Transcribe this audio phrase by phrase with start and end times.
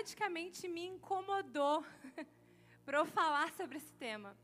[0.00, 1.84] praticamente me incomodou
[2.86, 4.34] para eu falar sobre esse tema.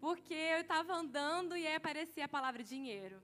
[0.00, 3.22] Porque eu estava andando e aí aparecia a palavra dinheiro.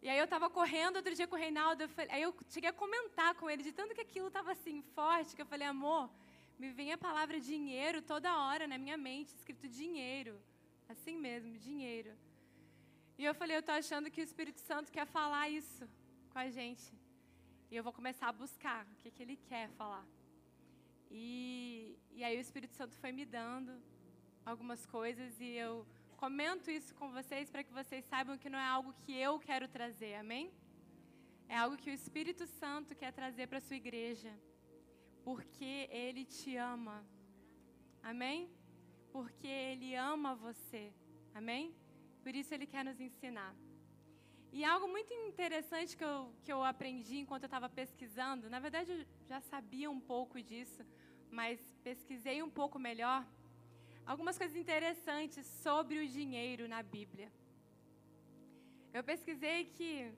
[0.00, 2.70] E aí eu estava correndo outro dia com o Reinaldo, eu falei, aí eu cheguei
[2.70, 6.08] a comentar com ele, de tanto que aquilo estava assim forte, que eu falei, amor,
[6.58, 10.40] me vem a palavra dinheiro toda hora na minha mente, escrito dinheiro.
[10.88, 12.12] Assim mesmo, dinheiro.
[13.18, 15.86] E eu falei, eu estou achando que o Espírito Santo quer falar isso
[16.30, 16.90] com a gente.
[17.70, 20.06] E eu vou começar a buscar o que, que ele quer falar.
[21.10, 23.72] E, e aí o Espírito Santo foi me dando
[24.44, 28.66] algumas coisas e eu comento isso com vocês para que vocês saibam que não é
[28.66, 30.52] algo que eu quero trazer, amém?
[31.48, 34.32] É algo que o Espírito Santo quer trazer para a sua igreja,
[35.24, 37.06] porque Ele te ama,
[38.02, 38.50] amém?
[39.12, 40.92] Porque Ele ama você,
[41.34, 41.74] amém?
[42.22, 43.54] Por isso Ele quer nos ensinar.
[44.52, 48.90] E algo muito interessante que eu, que eu aprendi enquanto eu estava pesquisando, na verdade
[48.92, 50.84] eu já sabia um pouco disso,
[51.30, 53.26] mas pesquisei um pouco melhor
[54.06, 57.30] algumas coisas interessantes sobre o dinheiro na Bíblia.
[58.92, 60.12] Eu pesquisei que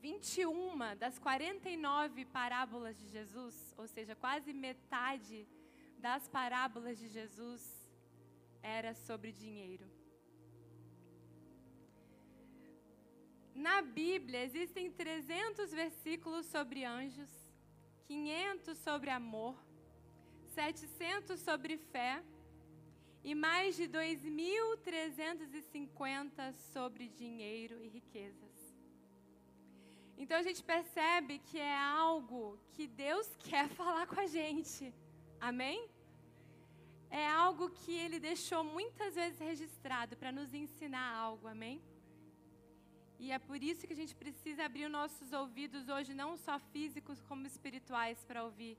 [0.00, 5.46] 21 das 49 parábolas de Jesus, ou seja, quase metade
[5.98, 7.62] das parábolas de Jesus,
[8.62, 9.86] era sobre dinheiro.
[13.54, 17.30] Na Bíblia existem 300 versículos sobre anjos,
[18.06, 19.56] 500 sobre amor,
[20.58, 22.12] 700 sobre fé
[23.22, 28.56] e mais de 2.350 sobre dinheiro e riquezas.
[30.16, 34.92] Então a gente percebe que é algo que Deus quer falar com a gente.
[35.40, 35.88] Amém?
[37.08, 41.46] É algo que Ele deixou muitas vezes registrado para nos ensinar algo.
[41.46, 41.80] Amém?
[43.20, 46.58] E é por isso que a gente precisa abrir os nossos ouvidos hoje, não só
[46.58, 48.76] físicos como espirituais, para ouvir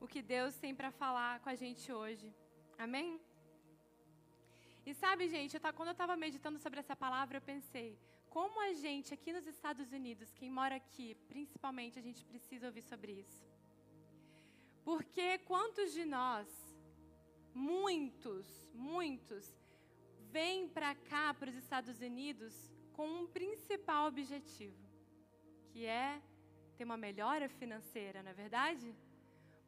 [0.00, 2.34] o que Deus tem para falar com a gente hoje.
[2.78, 3.20] Amém?
[4.86, 7.98] E sabe, gente, eu quando eu estava meditando sobre essa palavra, eu pensei,
[8.30, 12.82] como a gente aqui nos Estados Unidos, quem mora aqui, principalmente, a gente precisa ouvir
[12.82, 13.44] sobre isso.
[14.82, 16.48] Porque quantos de nós,
[17.52, 19.44] muitos, muitos,
[20.30, 22.54] vêm para cá, para os Estados Unidos,
[22.94, 24.82] com um principal objetivo,
[25.70, 26.22] que é
[26.76, 28.94] ter uma melhora financeira, não é verdade?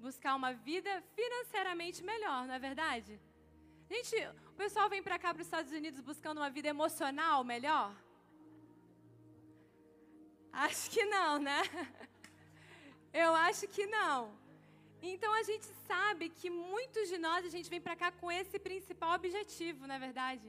[0.07, 3.13] Buscar uma vida financeiramente melhor, não é verdade?
[3.93, 4.15] Gente,
[4.53, 7.89] o pessoal vem para cá, para os Estados Unidos, buscando uma vida emocional melhor?
[10.67, 11.61] Acho que não, né?
[13.25, 14.19] Eu acho que não.
[15.11, 18.59] Então a gente sabe que muitos de nós a gente vem para cá com esse
[18.69, 20.49] principal objetivo, na é verdade.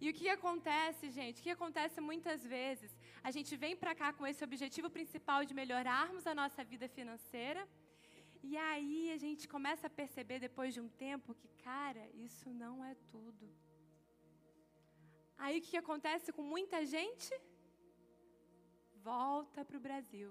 [0.00, 1.40] E o que acontece, gente?
[1.40, 2.90] O que acontece muitas vezes?
[3.28, 7.62] A gente vem para cá com esse objetivo principal de melhorarmos a nossa vida financeira.
[8.42, 12.84] E aí a gente começa a perceber depois de um tempo que, cara, isso não
[12.84, 13.48] é tudo.
[15.36, 17.32] Aí o que acontece com muita gente?
[19.02, 20.30] Volta para o Brasil.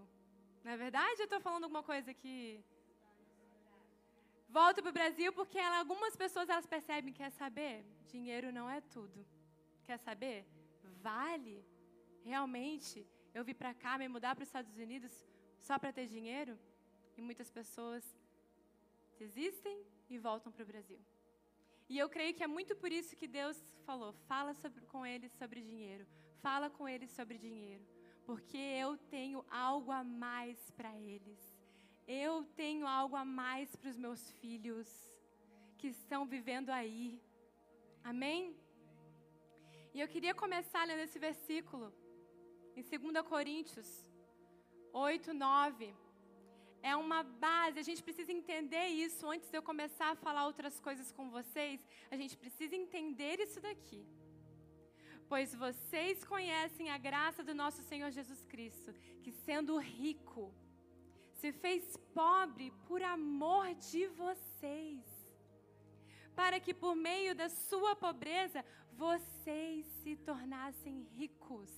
[0.63, 1.21] Não é verdade?
[1.21, 2.63] Eu estou falando alguma coisa que.
[4.49, 7.85] Volta para o Brasil porque ela, algumas pessoas elas percebem, quer saber?
[8.11, 9.25] Dinheiro não é tudo.
[9.85, 10.45] Quer saber?
[11.01, 11.57] Vale
[12.27, 15.13] realmente eu vir para cá, me mudar para os Estados Unidos
[15.57, 16.57] só para ter dinheiro?
[17.17, 18.03] E muitas pessoas
[19.17, 19.77] desistem
[20.09, 20.99] e voltam para o Brasil.
[21.89, 25.31] E eu creio que é muito por isso que Deus falou: fala sobre, com eles
[25.33, 26.05] sobre dinheiro,
[26.41, 27.85] fala com eles sobre dinheiro,
[28.25, 31.39] porque eu tenho algo a mais para eles.
[32.07, 34.87] Eu tenho algo a mais para os meus filhos
[35.77, 37.21] que estão vivendo aí.
[38.03, 38.55] Amém?
[39.93, 41.93] E eu queria começar lendo esse versículo
[42.77, 43.89] em 2 Coríntios
[44.93, 45.93] 8, 9
[46.81, 50.79] é uma base, a gente precisa entender isso antes de eu começar a falar outras
[50.79, 51.85] coisas com vocês.
[52.09, 54.05] A gente precisa entender isso daqui.
[55.27, 58.93] Pois vocês conhecem a graça do nosso Senhor Jesus Cristo,
[59.23, 60.53] que sendo rico,
[61.33, 65.03] se fez pobre por amor de vocês,
[66.33, 68.63] para que por meio da sua pobreza
[68.93, 71.71] vocês se tornassem ricos.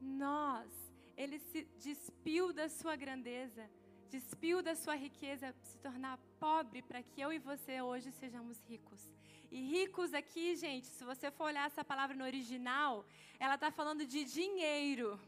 [0.00, 0.70] Nós
[1.18, 3.68] ele se despiu da sua grandeza,
[4.08, 9.02] despiu da sua riqueza, se tornar pobre para que eu e você hoje sejamos ricos.
[9.50, 13.04] E ricos aqui, gente, se você for olhar essa palavra no original,
[13.40, 15.18] ela está falando de dinheiro.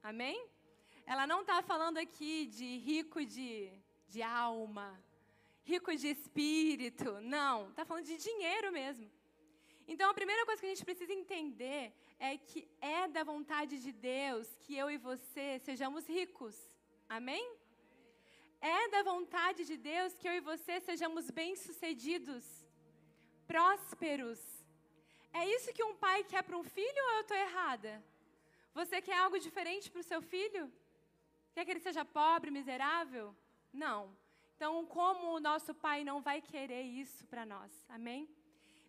[0.00, 0.38] Amém?
[1.04, 3.72] Ela não está falando aqui de rico de,
[4.06, 4.88] de alma,
[5.64, 7.20] rico de espírito.
[7.20, 9.10] Não, está falando de dinheiro mesmo.
[9.88, 11.92] Então, a primeira coisa que a gente precisa entender
[12.28, 16.56] é que é da vontade de Deus que eu e você sejamos ricos.
[17.08, 17.44] Amém?
[18.60, 22.44] É da vontade de Deus que eu e você sejamos bem-sucedidos,
[23.52, 24.40] prósperos.
[25.40, 27.92] É isso que um pai quer para um filho ou eu estou errada?
[28.72, 30.64] Você quer algo diferente para o seu filho?
[31.52, 33.34] Quer que ele seja pobre, miserável?
[33.72, 34.16] Não.
[34.54, 37.72] Então, como o nosso pai não vai querer isso para nós?
[37.88, 38.28] Amém?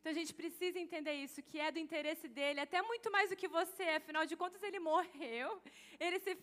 [0.04, 3.38] Então a gente precisa entender isso, que é do interesse dele, até muito mais do
[3.38, 5.62] que você, afinal de contas ele morreu,
[5.98, 6.38] ele se,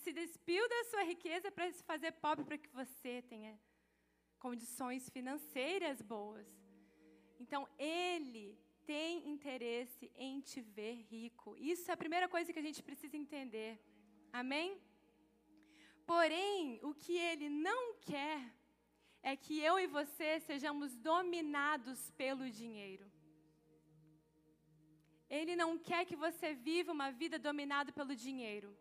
[0.00, 3.56] se despiu da sua riqueza para se fazer pobre para que você tenha
[4.40, 6.44] condições financeiras boas.
[7.38, 11.56] Então ele tem interesse em te ver rico.
[11.56, 13.78] Isso é a primeira coisa que a gente precisa entender.
[14.32, 14.76] Amém?
[16.04, 18.40] Porém, o que ele não quer
[19.30, 23.06] é que eu e você sejamos dominados pelo dinheiro.
[25.38, 28.76] Ele não quer que você viva uma vida dominada pelo dinheiro.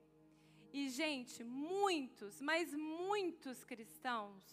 [0.73, 4.43] E, gente, muitos, mas muitos cristãos,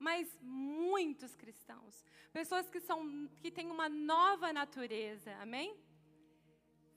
[0.00, 5.78] mas muitos cristãos, pessoas que, são, que têm uma nova natureza, amém?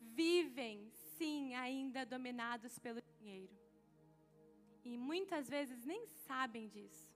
[0.02, 3.56] Vivem, sim, ainda dominados pelo dinheiro.
[4.84, 7.13] E muitas vezes nem sabem disso.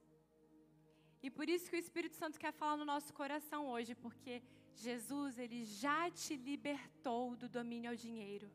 [1.22, 4.42] E por isso que o Espírito Santo quer falar no nosso coração hoje, porque
[4.75, 8.52] Jesus, ele já te libertou do domínio ao dinheiro.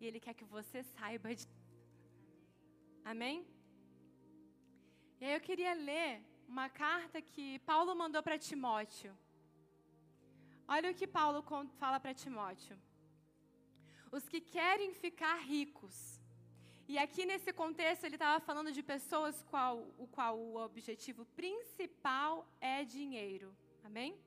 [0.00, 1.46] E ele quer que você saiba de
[3.04, 3.46] Amém?
[5.20, 9.16] E aí eu queria ler uma carta que Paulo mandou para Timóteo.
[10.66, 11.42] Olha o que Paulo
[11.78, 12.76] fala para Timóteo.
[14.12, 16.19] Os que querem ficar ricos
[16.90, 22.32] e aqui nesse contexto ele estava falando de pessoas qual, o qual o objetivo principal
[22.60, 23.56] é dinheiro.
[23.84, 24.18] Amém?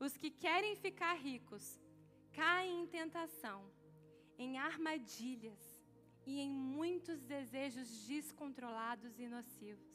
[0.00, 1.78] Os que querem ficar ricos
[2.32, 3.58] caem em tentação,
[4.38, 5.62] em armadilhas
[6.24, 9.94] e em muitos desejos descontrolados e nocivos,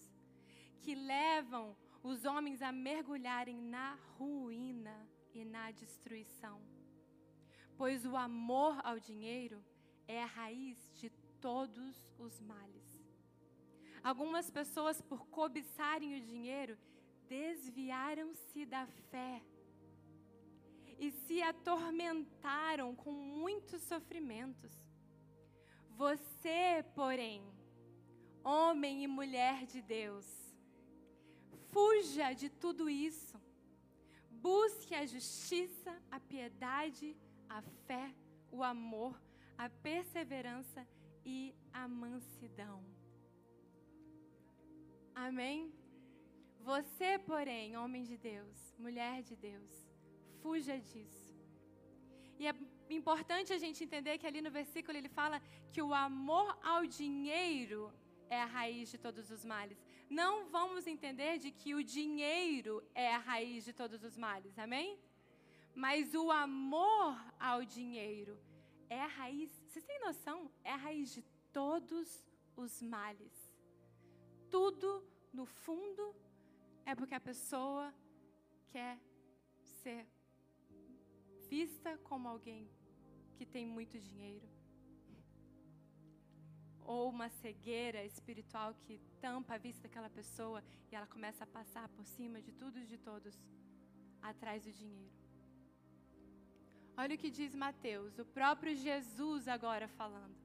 [0.82, 4.98] que levam os homens a mergulharem na ruína
[5.34, 6.62] e na destruição.
[7.76, 9.66] Pois o amor ao dinheiro
[10.08, 11.10] é a raiz de
[11.42, 12.86] todos os males.
[14.04, 16.78] Algumas pessoas, por cobiçarem o dinheiro,
[17.28, 19.42] desviaram-se da fé
[20.98, 24.72] e se atormentaram com muitos sofrimentos.
[25.90, 27.44] Você, porém,
[28.44, 30.28] homem e mulher de Deus,
[31.72, 33.40] fuja de tudo isso.
[34.30, 37.16] Busque a justiça, a piedade,
[37.48, 38.14] a fé,
[38.52, 39.22] o amor,
[39.58, 41.01] a perseverança e
[41.74, 42.84] a mansidão.
[45.14, 45.74] Amém?
[46.62, 49.72] Você, porém, homem de Deus, mulher de Deus,
[50.42, 51.32] fuja disso.
[52.40, 52.56] E é
[52.90, 55.42] importante a gente entender que ali no versículo ele fala
[55.72, 57.94] que o amor ao dinheiro
[58.30, 59.80] é a raiz de todos os males.
[60.10, 65.00] Não vamos entender de que o dinheiro é a raiz de todos os males, amém?
[65.74, 68.38] Mas o amor ao dinheiro
[68.98, 70.52] é a raiz, vocês têm noção?
[70.66, 71.22] É a raiz de
[71.54, 72.08] todos
[72.58, 73.36] os males.
[74.50, 74.90] Tudo,
[75.32, 76.14] no fundo,
[76.86, 77.94] é porque a pessoa
[78.74, 79.00] quer
[79.82, 80.06] ser
[81.50, 82.70] vista como alguém
[83.38, 84.48] que tem muito dinheiro.
[86.82, 90.62] Ou uma cegueira espiritual que tampa a vista daquela pessoa
[90.92, 93.42] e ela começa a passar por cima de tudo e de todos
[94.22, 95.21] atrás do dinheiro.
[96.98, 100.36] Olha o que diz Mateus, o próprio Jesus agora falando.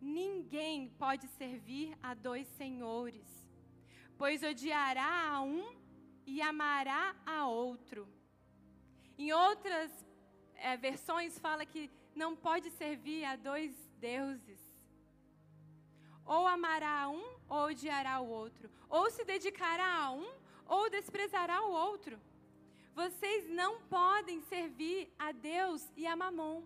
[0.00, 3.26] Ninguém pode servir a dois senhores,
[4.16, 5.74] pois odiará a um
[6.26, 8.06] e amará a outro.
[9.18, 9.90] Em outras
[10.54, 14.60] é, versões fala que não pode servir a dois deuses.
[16.24, 18.70] Ou amará a um ou odiará o outro.
[18.88, 20.28] Ou se dedicará a um
[20.66, 22.18] ou desprezará o outro.
[23.00, 26.62] Vocês não podem servir a Deus e a Mamon.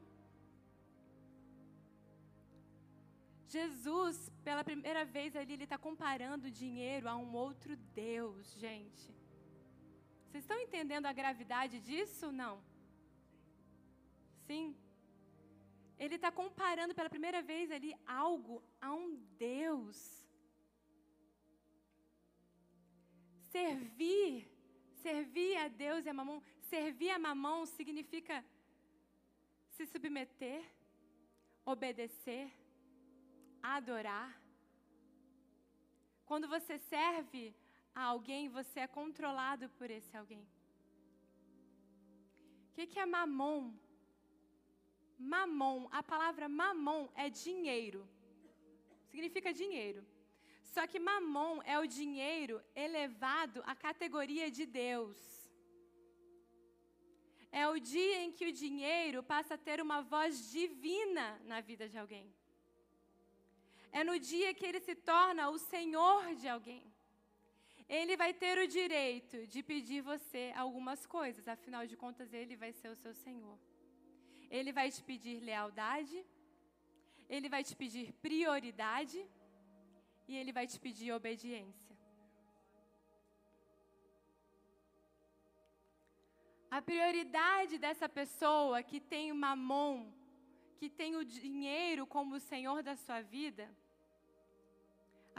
[3.55, 9.07] Jesus, pela primeira vez ali, ele está comparando o dinheiro a um outro Deus, gente.
[10.27, 12.31] Vocês estão entendendo a gravidade disso?
[12.31, 12.55] Não?
[14.47, 14.77] Sim?
[15.99, 19.99] Ele está comparando pela primeira vez ali algo a um Deus.
[23.51, 24.50] Servir
[25.03, 26.43] Servir a Deus e a mamão,
[26.73, 28.45] servir a mamão significa
[29.75, 30.63] se submeter,
[31.65, 32.51] obedecer,
[33.63, 34.31] adorar.
[36.27, 37.55] Quando você serve
[37.95, 40.47] a alguém, você é controlado por esse alguém.
[42.69, 43.73] O que, que é mamon?
[45.19, 48.09] Mamon, a palavra mamon é dinheiro.
[49.11, 50.07] Significa dinheiro.
[50.75, 55.19] Só que mamon é o dinheiro elevado à categoria de Deus.
[57.61, 61.89] É o dia em que o dinheiro passa a ter uma voz divina na vida
[61.93, 62.27] de alguém.
[63.99, 66.85] É no dia que ele se torna o senhor de alguém.
[67.89, 72.73] Ele vai ter o direito de pedir você algumas coisas, afinal de contas, ele vai
[72.73, 73.59] ser o seu senhor.
[74.49, 76.25] Ele vai te pedir lealdade,
[77.29, 79.21] ele vai te pedir prioridade
[80.31, 81.95] e ele vai te pedir obediência.
[86.77, 89.97] A prioridade dessa pessoa que tem o mamon,
[90.79, 93.67] que tem o dinheiro como o senhor da sua vida,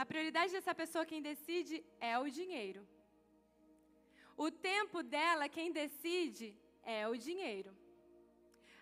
[0.01, 1.75] a prioridade dessa pessoa, quem decide,
[2.11, 2.83] é o dinheiro.
[4.45, 6.49] O tempo dela, quem decide,
[6.83, 7.71] é o dinheiro.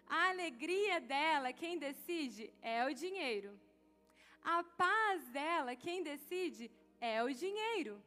[0.07, 3.51] A alegria dela, quem decide, é o dinheiro.
[4.43, 8.01] A paz dela, quem decide, é o dinheiro.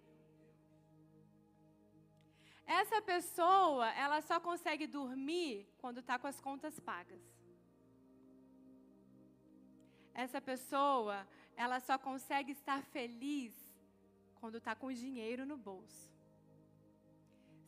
[2.66, 7.20] Essa pessoa, ela só consegue dormir quando está com as contas pagas.
[10.14, 13.54] Essa pessoa, ela só consegue estar feliz
[14.40, 16.10] quando está com dinheiro no bolso.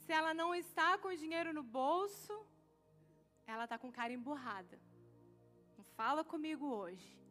[0.04, 2.35] Se ela não está com dinheiro no bolso,
[3.47, 4.78] ela está com cara emburrada.
[5.76, 7.24] Não fala comigo hoje.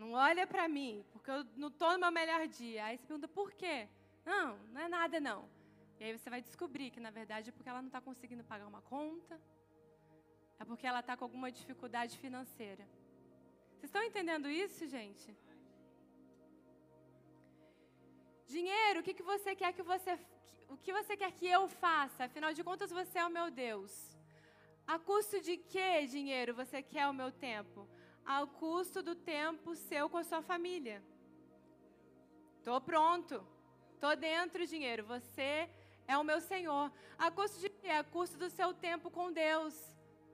[0.00, 2.86] Não olha para mim, porque eu não estou no meu melhor dia.
[2.86, 3.76] Aí você pergunta por quê?
[4.24, 5.40] Não, não é nada não.
[5.98, 8.66] E aí você vai descobrir que na verdade é porque ela não está conseguindo pagar
[8.66, 9.38] uma conta,
[10.58, 12.84] é porque ela está com alguma dificuldade financeira.
[13.74, 15.36] Vocês estão entendendo isso, gente?
[18.56, 20.18] Dinheiro, o que, que você quer que você.
[20.74, 22.24] O que você quer que eu faça?
[22.24, 23.92] Afinal de contas, você é o meu Deus.
[24.86, 27.86] A custo de que, dinheiro, você quer o meu tempo?
[28.24, 31.02] Ao custo do tempo seu com a sua família.
[32.62, 33.46] Tô pronto.
[34.00, 35.04] Tô dentro, dinheiro.
[35.04, 35.68] Você
[36.06, 36.92] é o meu Senhor.
[37.18, 37.88] A custo de quê?
[37.88, 39.74] A custo do seu tempo com Deus.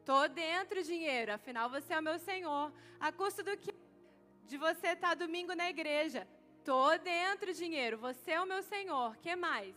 [0.05, 2.73] Tô dentro, dinheiro, afinal você é o meu Senhor.
[3.01, 3.75] A custo do que?
[4.45, 6.29] De você estar domingo na igreja.
[6.65, 9.17] Tô dentro, dinheiro, você é o meu Senhor.
[9.17, 9.75] Que mais?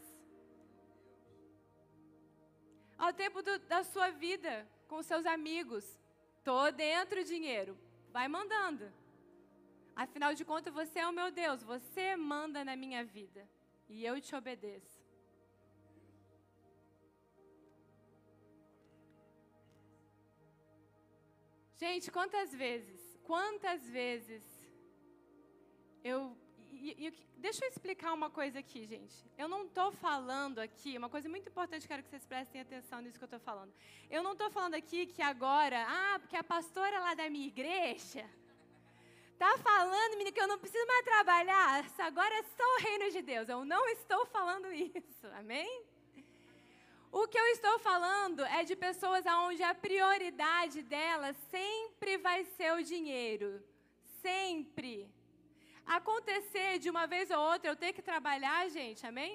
[2.96, 5.84] Ao tempo do, da sua vida com seus amigos.
[6.44, 7.76] Tô dentro, dinheiro.
[8.12, 8.92] Vai mandando.
[9.96, 13.48] Afinal de contas, você é o meu Deus, você manda na minha vida.
[13.88, 14.98] E eu te obedeço.
[21.84, 24.44] Gente, quantas vezes, quantas vezes
[26.04, 26.20] eu.
[26.82, 29.16] E, e, deixa eu explicar uma coisa aqui, gente.
[29.38, 33.18] Eu não estou falando aqui, uma coisa muito importante, quero que vocês prestem atenção nisso
[33.18, 33.74] que eu estou falando.
[34.10, 38.26] Eu não estou falando aqui que agora, ah, porque a pastora lá da minha igreja
[39.38, 43.22] tá falando, menina, que eu não preciso mais trabalhar, agora é só o reino de
[43.22, 43.50] Deus.
[43.50, 45.84] Eu não estou falando isso, amém?
[47.12, 52.72] O que eu estou falando é de pessoas onde a prioridade delas sempre vai ser
[52.74, 53.62] o dinheiro.
[54.22, 55.10] Sempre.
[55.98, 59.34] Acontecer de uma vez ou outra eu ter que trabalhar, gente, amém?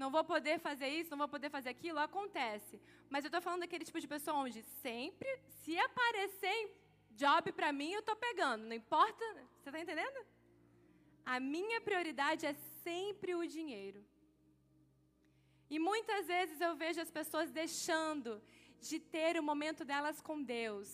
[0.00, 2.80] Não vou poder fazer isso, não vou poder fazer aquilo, acontece.
[3.12, 6.58] Mas eu estou falando daquele tipo de pessoa onde sempre, se aparecer
[7.22, 9.24] job para mim, eu estou pegando, não importa.
[9.56, 10.20] Você está entendendo?
[11.34, 14.00] A minha prioridade é sempre o dinheiro.
[15.68, 18.40] E muitas vezes eu vejo as pessoas deixando
[18.88, 20.88] de ter o momento delas com Deus.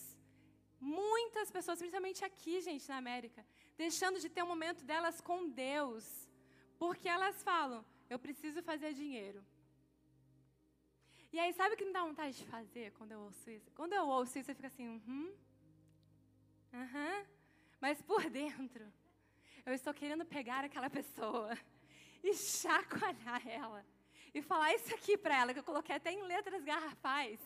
[0.79, 3.45] Muitas pessoas, principalmente aqui, gente, na América,
[3.77, 6.29] deixando de ter o momento delas com Deus,
[6.77, 9.43] porque elas falam: eu preciso fazer dinheiro.
[11.31, 13.69] E aí, sabe o que me dá vontade de fazer quando eu ouço isso?
[13.71, 15.35] Quando eu ouço isso, eu fico assim, uhum,
[16.73, 17.25] aham,
[17.81, 18.85] mas por dentro,
[19.65, 21.57] eu estou querendo pegar aquela pessoa
[22.23, 23.85] e chacoalhar ela
[24.33, 27.39] e falar isso aqui para ela, que eu coloquei até em letras garrafais.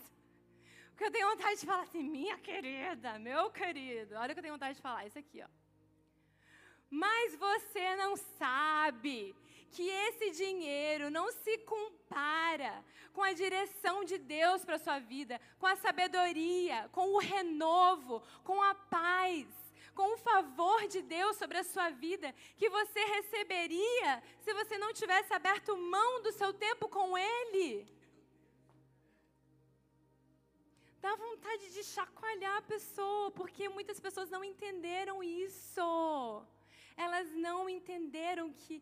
[0.90, 4.44] Porque eu tenho vontade de falar assim, minha querida, meu querido, olha o que eu
[4.44, 5.48] tenho vontade de falar, isso aqui, ó.
[6.89, 9.36] Mas você não sabe
[9.72, 15.67] que esse dinheiro não se compara com a direção de Deus para sua vida, com
[15.67, 19.48] a sabedoria, com o renovo, com a paz
[20.00, 24.93] com o favor de Deus sobre a sua vida que você receberia se você não
[24.93, 27.86] tivesse aberto mão do seu tempo com Ele.
[31.01, 35.81] Dá vontade de chacoalhar a pessoa, porque muitas pessoas não entenderam isso.
[37.06, 38.75] Elas não entenderam que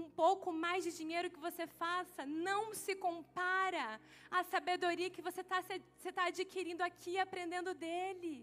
[0.00, 3.86] um pouco mais de dinheiro que você faça não se compara
[4.30, 5.60] à sabedoria que você está
[6.18, 8.36] tá adquirindo aqui aprendendo dele.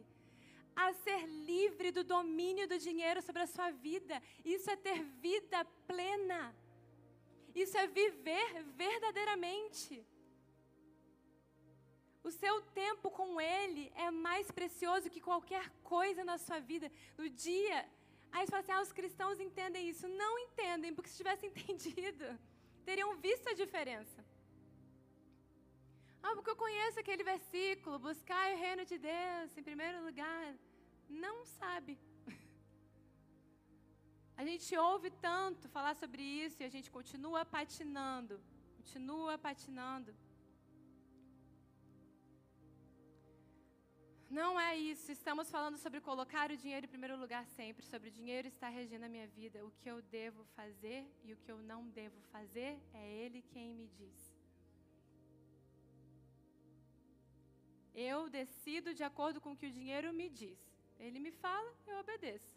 [0.83, 1.21] a ser
[1.51, 4.15] livre do domínio do dinheiro sobre a sua vida.
[4.55, 5.59] Isso é ter vida
[5.89, 6.41] plena.
[7.63, 9.93] Isso é viver verdadeiramente.
[12.23, 16.89] O seu tempo com Ele é mais precioso que qualquer coisa na sua vida.
[17.17, 17.77] No dia,
[18.31, 20.07] aí você fala assim: ah, os cristãos entendem isso.
[20.07, 22.27] Não entendem, porque se tivessem entendido,
[22.85, 24.19] teriam visto a diferença.
[26.23, 30.45] Ah, porque eu conheço aquele versículo, buscar o reino de Deus em primeiro lugar.
[31.09, 31.93] Não sabe.
[34.41, 38.35] A gente ouve tanto falar sobre isso e a gente continua patinando,
[38.77, 40.11] continua patinando.
[44.39, 45.07] Não é isso.
[45.11, 49.05] Estamos falando sobre colocar o dinheiro em primeiro lugar sempre, sobre o dinheiro estar regendo
[49.05, 49.65] a minha vida.
[49.65, 53.73] O que eu devo fazer e o que eu não devo fazer é Ele quem
[53.79, 54.19] me diz.
[57.93, 60.59] Eu decido de acordo com o que o dinheiro me diz.
[60.97, 62.55] Ele me fala, eu obedeço.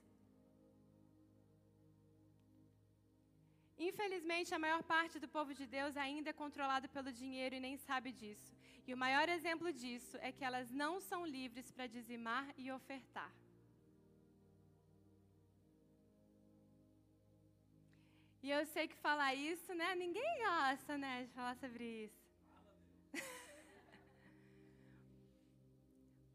[3.77, 7.77] Infelizmente, a maior parte do povo de Deus ainda é controlado pelo dinheiro e nem
[7.77, 8.54] sabe disso.
[8.87, 13.33] E o maior exemplo disso é que elas não são livres para dizimar e ofertar.
[18.45, 19.95] E eu sei que falar isso, né?
[19.95, 22.23] Ninguém gosta, né, de falar sobre isso.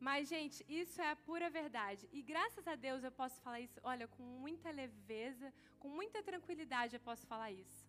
[0.07, 2.09] Mas, gente, isso é a pura verdade.
[2.11, 6.95] E graças a Deus eu posso falar isso, olha, com muita leveza, com muita tranquilidade
[6.95, 7.85] eu posso falar isso.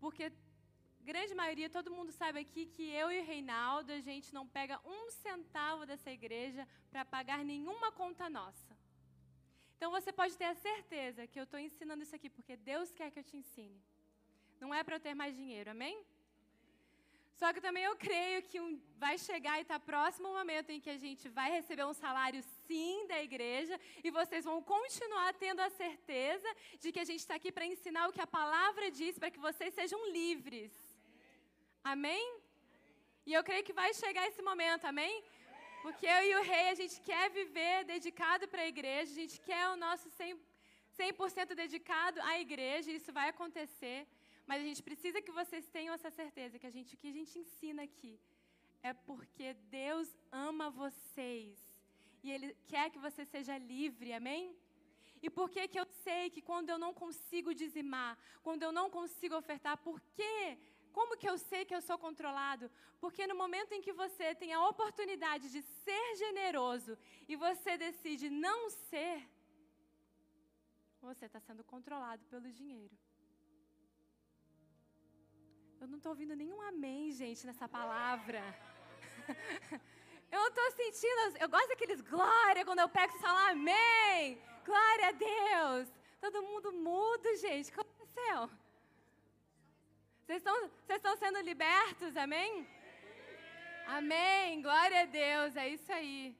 [0.00, 0.32] Porque
[1.10, 4.80] grande maioria, todo mundo sabe aqui que eu e o Reinaldo, a gente não pega
[4.96, 8.72] um centavo dessa igreja para pagar nenhuma conta nossa.
[9.74, 13.10] Então você pode ter a certeza que eu estou ensinando isso aqui porque Deus quer
[13.10, 13.80] que eu te ensine.
[14.62, 15.96] Não é para eu ter mais dinheiro, amém?
[17.40, 20.80] Só que também eu creio que um, vai chegar e está próximo o momento em
[20.84, 25.60] que a gente vai receber um salário sim da igreja e vocês vão continuar tendo
[25.60, 29.18] a certeza de que a gente está aqui para ensinar o que a palavra diz
[29.18, 30.89] para que vocês sejam livres.
[31.82, 32.24] Amém?
[33.26, 35.22] E eu creio que vai chegar esse momento, amém?
[35.82, 39.40] Porque eu e o rei, a gente quer viver dedicado para a igreja, a gente
[39.40, 40.38] quer o nosso 100%,
[40.90, 44.06] 100 dedicado à igreja, isso vai acontecer.
[44.46, 47.12] Mas a gente precisa que vocês tenham essa certeza que a gente, o que a
[47.12, 48.20] gente ensina aqui
[48.82, 51.58] é porque Deus ama vocês
[52.22, 54.54] e Ele quer que você seja livre, amém?
[55.22, 58.88] E por que, que eu sei que quando eu não consigo dizimar, quando eu não
[58.90, 60.58] consigo ofertar, por que
[60.98, 62.70] como que eu sei que eu sou controlado?
[63.02, 66.96] Porque no momento em que você tem a oportunidade de ser generoso
[67.28, 69.16] e você decide não ser,
[71.00, 72.96] você está sendo controlado pelo dinheiro.
[75.80, 78.42] Eu não estou ouvindo nenhum amém, gente, nessa palavra.
[80.30, 81.38] Eu estou sentindo.
[81.40, 84.40] Eu gosto daqueles glória quando eu pego e falo amém.
[84.64, 85.88] Glória a Deus.
[86.20, 87.68] Todo mundo mudo, gente.
[87.68, 88.50] O que aconteceu?
[90.30, 92.64] Vocês estão, vocês estão sendo libertos, amém?
[93.84, 96.36] Amém, glória a Deus, é isso aí.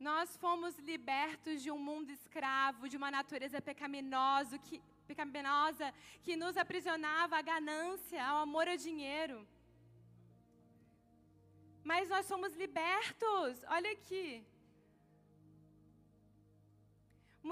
[0.00, 6.56] Nós fomos libertos de um mundo escravo, de uma natureza pecaminosa que, pecaminosa que nos
[6.56, 9.46] aprisionava à ganância, ao amor ao dinheiro.
[11.84, 14.44] Mas nós somos libertos, olha aqui.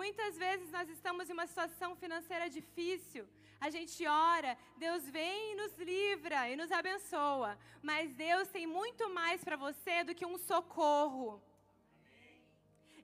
[0.00, 3.24] Muitas vezes nós estamos em uma situação financeira difícil.
[3.60, 4.52] A gente ora,
[4.84, 7.50] Deus vem e nos livra e nos abençoa.
[7.82, 11.42] Mas Deus tem muito mais para você do que um socorro.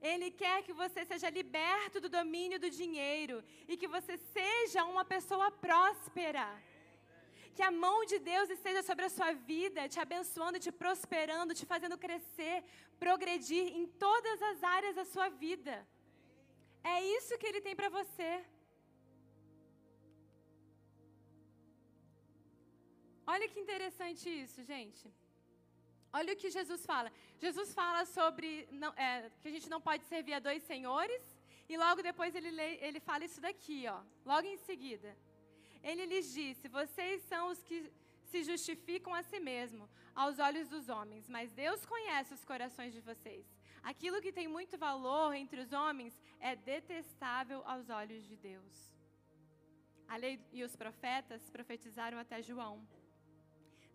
[0.00, 3.36] Ele quer que você seja liberto do domínio do dinheiro
[3.70, 6.48] e que você seja uma pessoa próspera.
[7.54, 11.66] Que a mão de Deus esteja sobre a sua vida, te abençoando, te prosperando, te
[11.66, 12.64] fazendo crescer,
[12.98, 15.86] progredir em todas as áreas da sua vida.
[16.82, 18.44] É isso que Ele tem para você.
[23.26, 25.04] Olha que interessante isso, gente.
[26.18, 27.12] Olha o que Jesus fala.
[27.38, 31.22] Jesus fala sobre não, é, que a gente não pode servir a dois senhores,
[31.68, 35.14] e logo depois ele, lê, ele fala isso daqui, ó, logo em seguida.
[35.82, 37.92] Ele lhes disse: Vocês são os que
[38.30, 43.00] se justificam a si mesmo, aos olhos dos homens, mas Deus conhece os corações de
[43.00, 43.46] vocês.
[43.82, 48.92] Aquilo que tem muito valor entre os homens é detestável aos olhos de Deus.
[50.06, 52.86] A lei e os profetas profetizaram até João.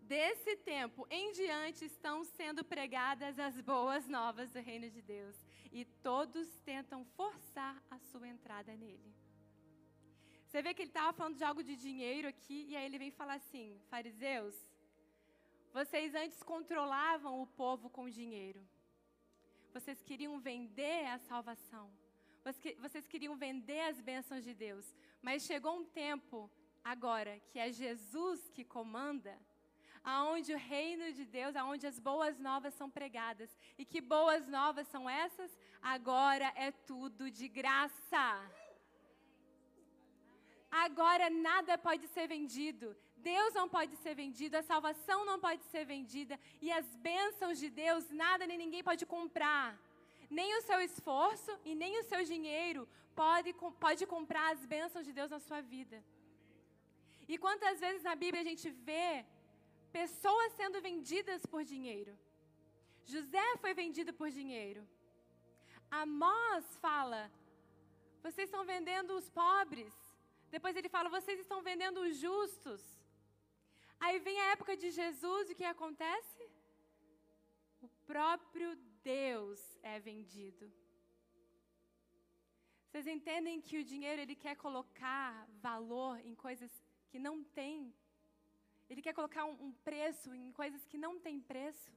[0.00, 5.36] Desse tempo em diante estão sendo pregadas as boas novas do reino de Deus,
[5.72, 9.14] e todos tentam forçar a sua entrada nele.
[10.46, 13.10] Você vê que ele estava falando de algo de dinheiro aqui, e aí ele vem
[13.10, 14.54] falar assim: fariseus,
[15.72, 18.62] Vocês antes controlavam o povo com dinheiro.
[19.76, 21.90] Vocês queriam vender a salvação.
[22.84, 24.86] Vocês queriam vender as bênçãos de Deus.
[25.20, 26.48] Mas chegou um tempo
[26.92, 29.34] agora que é Jesus que comanda,
[30.04, 33.50] aonde o reino de Deus, aonde as boas novas são pregadas.
[33.76, 35.50] E que boas novas são essas?
[35.82, 38.26] Agora é tudo de graça.
[40.70, 42.96] Agora nada pode ser vendido.
[43.30, 46.34] Deus não pode ser vendido, a salvação não pode ser vendida
[46.64, 49.68] e as bênçãos de Deus nada nem ninguém pode comprar.
[50.38, 52.82] Nem o seu esforço e nem o seu dinheiro
[53.20, 53.52] pode,
[53.84, 55.98] pode comprar as bênçãos de Deus na sua vida.
[57.32, 59.24] E quantas vezes na Bíblia a gente vê
[59.92, 62.12] pessoas sendo vendidas por dinheiro?
[63.06, 64.82] José foi vendido por dinheiro.
[65.90, 67.30] Amós fala:
[68.22, 69.94] vocês estão vendendo os pobres.
[70.50, 72.82] Depois ele fala: vocês estão vendendo os justos.
[74.00, 76.44] Aí vem a época de Jesus e o que acontece?
[77.80, 78.70] O próprio
[79.02, 80.72] Deus é vendido.
[82.86, 86.72] Vocês entendem que o dinheiro ele quer colocar valor em coisas
[87.08, 87.92] que não tem.
[88.88, 91.90] Ele quer colocar um, um preço em coisas que não tem preço.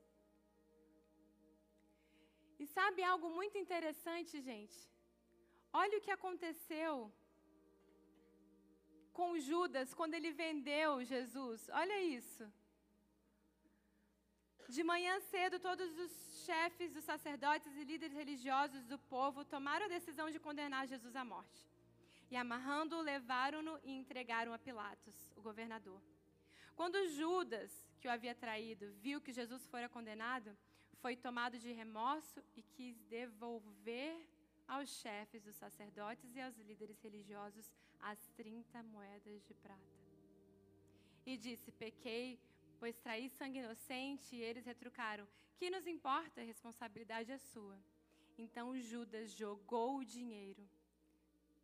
[2.60, 4.78] E sabe algo muito interessante, gente?
[5.72, 7.14] Olha o que aconteceu
[9.18, 11.60] com Judas quando ele vendeu Jesus.
[11.82, 12.44] Olha isso.
[14.76, 16.12] De manhã cedo, todos os
[16.46, 21.24] chefes dos sacerdotes e líderes religiosos do povo tomaram a decisão de condenar Jesus à
[21.34, 21.62] morte.
[22.30, 26.00] E amarrando-o, levaram-no e entregaram a Pilatos, o governador.
[26.76, 30.56] Quando Judas, que o havia traído, viu que Jesus fora condenado,
[31.02, 34.16] foi tomado de remorso e quis devolver
[34.68, 37.66] aos chefes dos sacerdotes e aos líderes religiosos
[38.00, 39.98] as 30 moedas de prata.
[41.26, 42.40] E disse: Pequei,
[42.80, 46.42] pois traí sangue inocente, e eles retrucaram: Que nos importa?
[46.42, 47.78] A responsabilidade é sua.
[48.38, 50.70] Então Judas jogou o dinheiro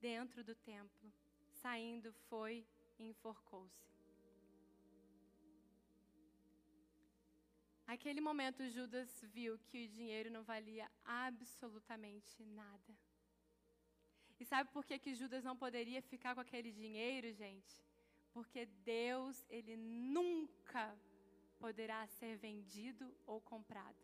[0.02, 1.14] dentro do templo,
[1.62, 2.66] saindo, foi
[2.98, 3.94] e enforcou-se.
[7.86, 12.98] Naquele momento, Judas viu que o dinheiro não valia absolutamente nada.
[14.40, 17.74] E sabe por que, que Judas não poderia ficar com aquele dinheiro, gente?
[18.34, 20.98] Porque Deus, ele nunca
[21.60, 24.02] poderá ser vendido ou comprado.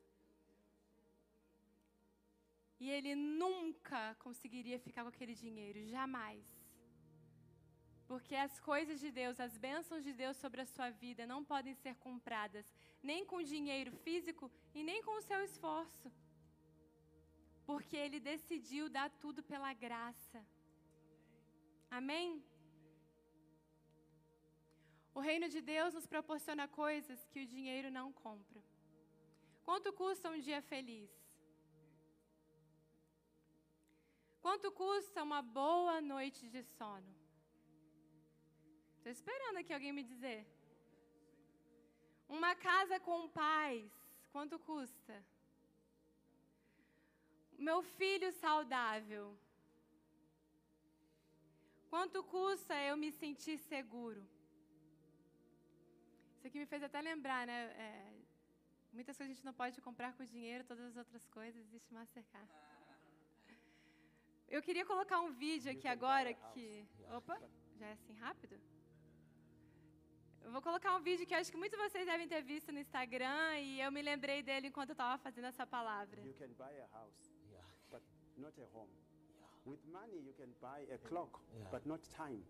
[2.79, 6.45] E ele nunca conseguiria ficar com aquele dinheiro, jamais.
[8.07, 11.75] Porque as coisas de Deus, as bênçãos de Deus sobre a sua vida não podem
[11.75, 16.09] ser compradas, nem com dinheiro físico e nem com o seu esforço
[17.69, 20.39] porque ele decidiu dar tudo pela graça.
[21.97, 22.29] Amém?
[25.17, 28.59] O reino de Deus nos proporciona coisas que o dinheiro não compra.
[29.67, 31.11] Quanto custa um dia feliz?
[34.45, 37.13] Quanto custa uma boa noite de sono?
[38.97, 40.41] Estou esperando aqui alguém me dizer.
[42.27, 43.91] Uma casa com paz,
[44.31, 45.17] quanto custa?
[47.67, 49.25] Meu filho saudável.
[51.89, 54.21] Quanto custa eu me sentir seguro?
[56.35, 57.57] Isso aqui me fez até lembrar, né?
[57.85, 58.13] É,
[58.93, 62.49] muitas coisas a gente não pode comprar com dinheiro, todas as outras coisas, existe Mastercard.
[64.47, 66.87] Eu queria colocar um vídeo aqui agora que.
[67.17, 67.37] Opa,
[67.77, 68.55] já é assim rápido?
[70.43, 72.79] Eu vou colocar um vídeo que acho que muitos de vocês devem ter visto no
[72.79, 76.21] Instagram e eu me lembrei dele enquanto eu estava fazendo essa palavra.
[76.21, 77.38] You can buy a house.
[77.91, 78.01] But
[78.41, 78.87] not a home.
[79.39, 79.71] Yeah.
[79.71, 81.65] With money you can buy a clock, yeah.
[81.71, 82.41] but not time.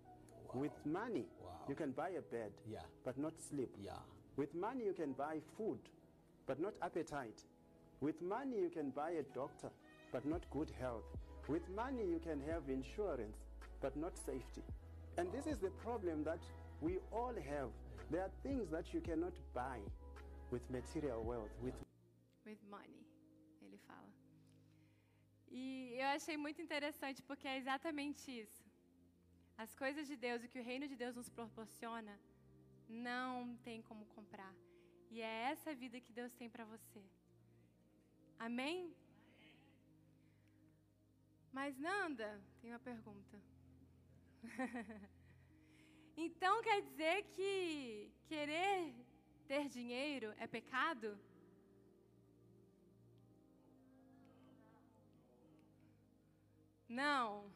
[0.53, 0.61] Wow.
[0.61, 1.51] With money wow.
[1.67, 2.79] you can buy a bed, yeah.
[3.03, 3.71] but not sleep.
[3.83, 3.91] Yeah.
[4.37, 5.79] With money you can buy food,
[6.47, 7.43] but not appetite.
[8.01, 9.69] With money you can buy a doctor,
[10.11, 11.03] but not good health.
[11.47, 13.37] With money you can have insurance,
[13.81, 14.63] but not safety.
[15.17, 15.33] And wow.
[15.35, 16.39] this is the problem that
[16.81, 17.69] we all have.
[18.11, 19.77] There are things that you cannot buy
[20.51, 21.73] with material wealth, with
[22.45, 22.98] with money, ele fala.
[25.51, 28.63] E eu achei muito interessante porque é exatamente isso.
[29.57, 32.17] As coisas de Deus, o que o reino de Deus nos proporciona,
[32.87, 34.53] não tem como comprar.
[35.11, 37.01] E é essa vida que Deus tem para você.
[38.37, 38.95] Amém?
[41.51, 43.41] Mas Nanda, tem uma pergunta.
[46.21, 48.93] Então quer dizer que querer
[49.47, 51.17] ter dinheiro é pecado?
[56.89, 57.51] Não.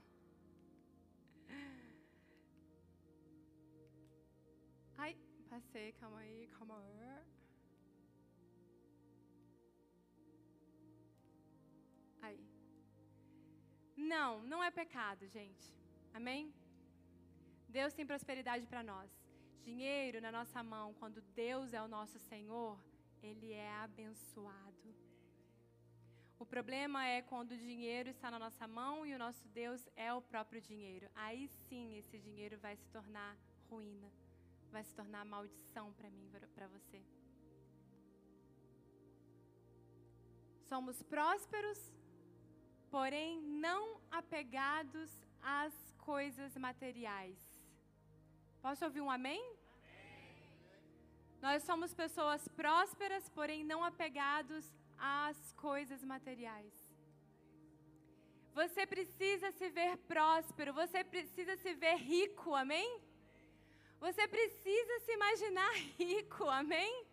[4.96, 5.18] Ai,
[5.50, 6.94] passei, calma aí, calma aí.
[12.22, 12.40] Aí.
[13.98, 15.74] Não, não é pecado, gente.
[16.14, 16.54] Amém?
[17.68, 19.10] Deus tem prosperidade para nós.
[19.64, 22.78] Dinheiro na nossa mão, quando Deus é o nosso Senhor,
[23.24, 24.94] ele é abençoado.
[26.44, 30.14] O problema é quando o dinheiro está na nossa mão e o nosso Deus é
[30.14, 31.10] o próprio dinheiro.
[31.16, 33.38] Aí sim esse dinheiro vai se tornar
[33.70, 34.10] ruína,
[34.70, 37.02] vai se tornar maldição para mim, para você.
[40.66, 41.80] Somos prósperos,
[42.92, 45.10] porém não apegados
[45.42, 47.40] às coisas materiais.
[48.62, 49.42] Posso ouvir um amém?
[51.42, 56.74] Nós somos pessoas prósperas, porém não apegados às coisas materiais.
[58.54, 63.02] Você precisa se ver próspero, você precisa se ver rico, amém?
[64.00, 67.06] Você precisa se imaginar rico, amém?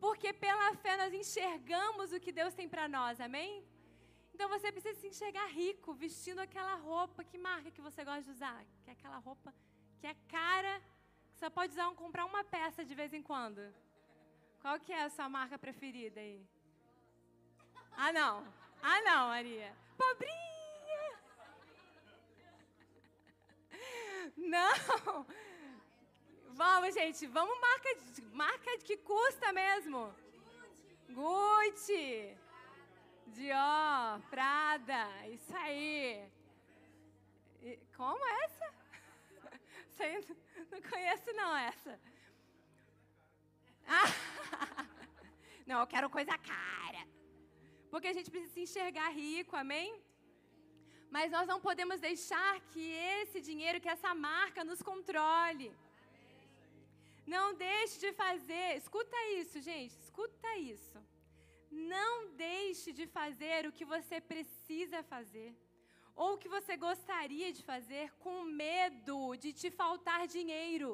[0.00, 3.64] Porque pela fé nós enxergamos o que Deus tem para nós, amém?
[4.32, 8.30] Então você precisa se enxergar rico, vestindo aquela roupa, que marca que você gosta de
[8.30, 8.64] usar?
[8.84, 9.52] Que é aquela roupa
[9.98, 10.80] que é cara,
[11.32, 13.60] que só pode usar, comprar uma peça de vez em quando.
[14.60, 16.40] Qual que é a sua marca preferida aí?
[18.00, 18.46] Ah, não.
[18.80, 19.74] Ah, não, Maria.
[19.96, 21.18] Pobrinha.
[24.36, 25.26] Não.
[26.50, 27.26] Vamos, gente.
[27.26, 27.88] Vamos marca,
[28.32, 30.14] marca que custa mesmo.
[31.10, 32.38] Gucci.
[33.26, 35.08] Dior, Prada.
[35.26, 36.24] Isso aí.
[37.96, 38.74] Como é essa?
[40.70, 42.00] Não conheço não essa.
[43.88, 44.86] Ah,
[45.66, 46.87] não, eu quero coisa cara
[47.90, 49.88] porque a gente precisa se enxergar rico, amém?
[51.16, 52.84] Mas nós não podemos deixar que
[53.18, 55.68] esse dinheiro, que essa marca nos controle.
[57.34, 60.98] Não deixe de fazer, escuta isso, gente, escuta isso.
[61.70, 62.14] Não
[62.46, 65.50] deixe de fazer o que você precisa fazer,
[66.14, 70.90] ou o que você gostaria de fazer, com medo de te faltar dinheiro.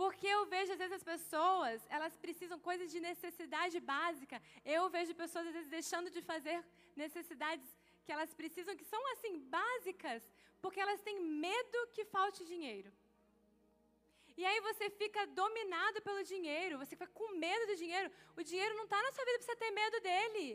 [0.00, 4.36] Porque eu vejo, às vezes, as pessoas, elas precisam coisas de necessidade básica.
[4.76, 6.58] Eu vejo pessoas, às vezes, deixando de fazer
[7.04, 7.66] necessidades
[8.04, 10.22] que elas precisam, que são, assim, básicas,
[10.60, 12.92] porque elas têm medo que falte dinheiro.
[14.40, 18.10] E aí você fica dominado pelo dinheiro, você fica com medo do dinheiro.
[18.36, 20.46] O dinheiro não está na sua vida para você ter medo dele.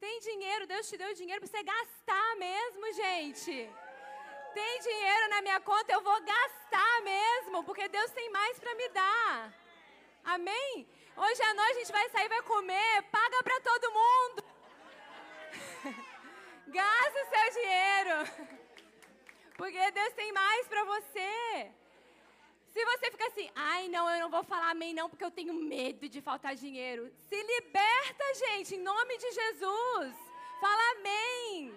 [0.00, 3.56] Tem dinheiro, Deus te deu dinheiro para você gastar mesmo, gente
[4.54, 8.88] tem dinheiro na minha conta, eu vou gastar mesmo, porque Deus tem mais para me
[8.90, 9.54] dar.
[10.24, 10.88] Amém?
[11.16, 14.44] Hoje à noite a gente vai sair, vai comer, paga para todo mundo.
[16.68, 18.60] Gasta o seu dinheiro.
[19.56, 21.70] Porque Deus tem mais para você.
[22.72, 25.52] Se você fica assim, ai não, eu não vou falar amém não, porque eu tenho
[25.52, 27.12] medo de faltar dinheiro.
[27.28, 30.14] Se liberta, gente, em nome de Jesus.
[30.60, 31.74] Fala amém.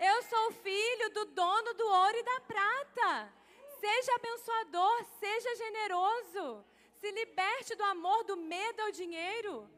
[0.00, 3.32] Eu sou filho do dono do ouro e da prata.
[3.80, 6.64] Seja abençoador, seja generoso.
[7.00, 9.68] Se liberte do amor, do medo ao dinheiro.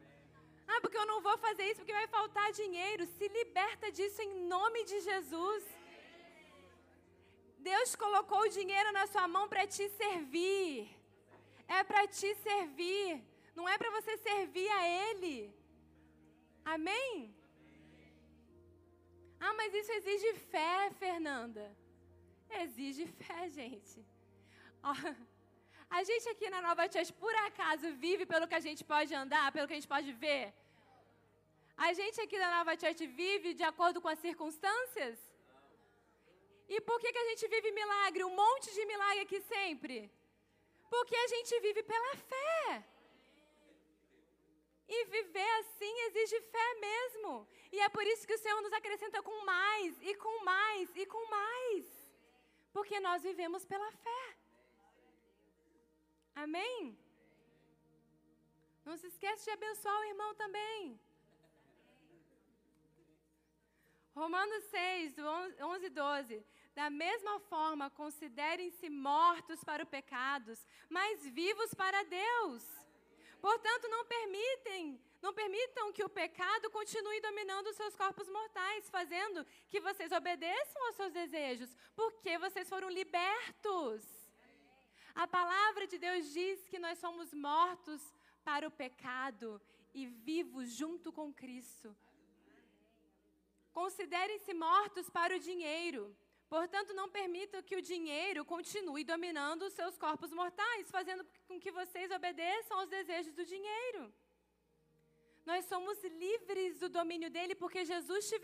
[0.69, 3.07] Ah, porque eu não vou fazer isso porque vai faltar dinheiro.
[3.19, 5.65] Se liberta disso em nome de Jesus.
[7.59, 10.89] Deus colocou o dinheiro na sua mão para te servir.
[11.67, 13.23] É para te servir.
[13.55, 15.53] Não é para você servir a Ele.
[16.65, 17.35] Amém?
[19.47, 21.65] Ah, mas isso exige fé, Fernanda.
[22.63, 23.99] Exige fé, gente.
[25.99, 29.51] a gente aqui na Nova Church, por acaso, vive pelo que a gente pode andar,
[29.53, 30.45] pelo que a gente pode ver?
[31.89, 35.19] A gente aqui da Nova Church vive de acordo com as circunstâncias?
[36.75, 39.97] E por que, que a gente vive milagre, um monte de milagre aqui sempre?
[40.93, 42.85] Porque a gente vive pela fé.
[44.97, 47.49] E viver assim exige fé mesmo.
[47.73, 51.07] E é por isso que o Senhor nos acrescenta com mais, e com mais, e
[51.07, 51.87] com mais.
[52.73, 54.25] Porque nós vivemos pela fé.
[56.35, 56.99] Amém?
[58.85, 60.99] Não se esqueça de abençoar o irmão também.
[64.15, 65.15] Romanos 6,
[65.61, 66.45] 11 e 12.
[66.75, 72.80] Da mesma forma, considerem-se mortos para os pecados, mas vivos para Deus.
[73.41, 79.47] Portanto, não permitem, não permitam que o pecado continue dominando os seus corpos mortais, fazendo
[79.69, 84.03] que vocês obedeçam aos seus desejos, porque vocês foram libertos.
[85.15, 88.01] A palavra de Deus diz que nós somos mortos
[88.45, 89.61] para o pecado
[89.95, 91.97] e vivos junto com Cristo.
[93.73, 96.15] Considerem-se mortos para o dinheiro.
[96.55, 101.71] Portanto, não permitam que o dinheiro continue dominando os seus corpos mortais, fazendo com que
[101.71, 104.03] vocês obedeçam aos desejos do dinheiro.
[105.51, 108.39] Nós somos livres do domínio dele porque Jesus te,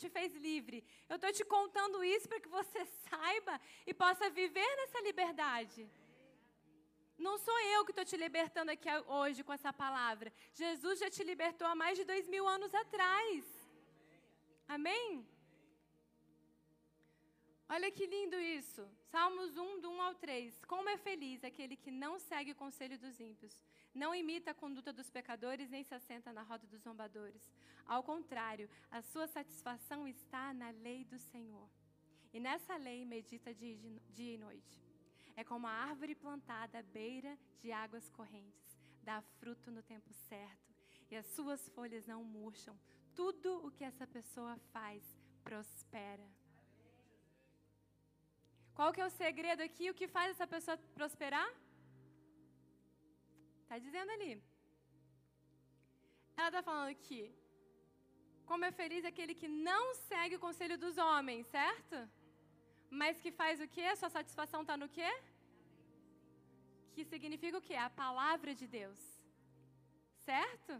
[0.00, 0.82] te fez livre.
[1.08, 5.88] Eu estou te contando isso para que você saiba e possa viver nessa liberdade.
[7.18, 10.32] Não sou eu que estou te libertando aqui hoje com essa palavra.
[10.54, 13.44] Jesus já te libertou há mais de dois mil anos atrás.
[14.66, 15.26] Amém?
[17.72, 18.84] Olha que lindo isso.
[19.12, 20.64] Salmos 1, do 1 ao 3.
[20.64, 23.54] Como é feliz aquele que não segue o conselho dos ímpios,
[23.94, 27.48] não imita a conduta dos pecadores, nem se assenta na roda dos zombadores.
[27.86, 31.70] Ao contrário, a sua satisfação está na lei do Senhor.
[32.32, 34.82] E nessa lei medita dia e noite.
[35.36, 40.74] É como a árvore plantada à beira de águas correntes, dá fruto no tempo certo,
[41.08, 42.76] e as suas folhas não murcham.
[43.14, 45.04] Tudo o que essa pessoa faz
[45.44, 46.39] prospera.
[48.80, 49.86] Qual que é o segredo aqui?
[49.88, 51.48] O que faz essa pessoa prosperar?
[53.62, 54.32] Está dizendo ali.
[56.38, 57.20] Ela está falando que,
[58.50, 61.98] como é feliz aquele que não segue o conselho dos homens, certo?
[63.00, 63.86] Mas que faz o quê?
[64.02, 65.12] Sua satisfação está no quê?
[66.94, 67.76] Que significa o quê?
[67.88, 69.00] A palavra de Deus.
[70.30, 70.74] Certo?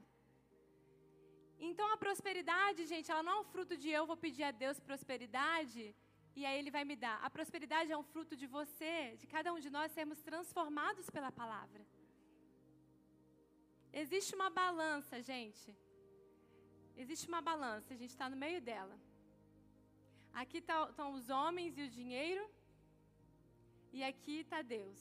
[1.70, 4.86] Então a prosperidade, gente, ela não é um fruto de eu vou pedir a Deus
[4.90, 5.84] prosperidade
[6.36, 7.16] e aí Ele vai me dar.
[7.26, 11.30] A prosperidade é um fruto de você, de cada um de nós sermos transformados pela
[11.32, 11.84] palavra.
[13.92, 15.76] Existe uma balança, gente.
[16.96, 18.96] Existe uma balança, a gente está no meio dela.
[20.32, 22.44] Aqui estão tá, os homens e o dinheiro,
[23.92, 25.00] e aqui está Deus.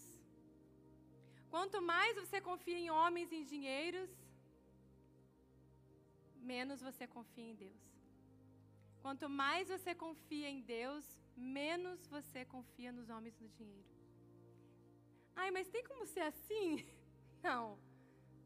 [1.51, 4.09] Quanto mais você confia em homens e em dinheiros,
[6.53, 7.88] menos você confia em Deus.
[9.09, 11.03] Quanto mais você confia em Deus,
[11.35, 13.89] menos você confia nos homens no dinheiro.
[15.35, 16.67] Ai, mas tem como ser assim?
[17.47, 17.63] Não,